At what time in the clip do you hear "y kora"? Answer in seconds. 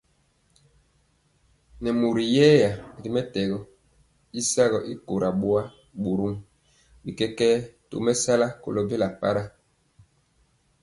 4.91-5.29